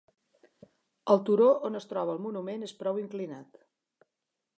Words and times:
El 1.15 1.19
turó 1.27 1.49
on 1.69 1.79
es 1.79 1.87
troba 1.91 2.15
el 2.17 2.21
monument 2.23 2.65
és 2.69 2.73
prou 2.81 2.99
inclinat. 3.03 3.61